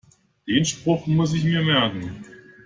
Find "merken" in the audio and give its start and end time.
1.61-2.23